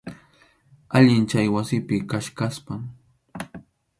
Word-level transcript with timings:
Allin 0.97 1.23
chay 1.31 1.47
wasipi 1.55 1.95
kachkaspam. 2.09 2.81